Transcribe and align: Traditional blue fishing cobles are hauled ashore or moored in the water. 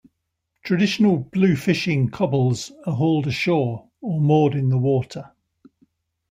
Traditional 0.63 1.17
blue 1.19 1.55
fishing 1.55 2.09
cobles 2.09 2.71
are 2.87 2.95
hauled 2.95 3.27
ashore 3.27 3.87
or 4.01 4.19
moored 4.19 4.55
in 4.55 4.69
the 4.69 4.79
water. 4.79 5.35